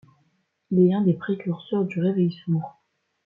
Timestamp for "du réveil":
1.85-2.31